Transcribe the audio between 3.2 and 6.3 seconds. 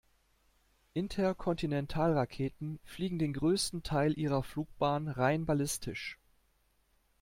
größten Teil ihrer Flugbahn rein ballistisch.